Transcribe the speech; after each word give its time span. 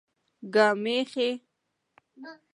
ګامېښې 0.53 1.29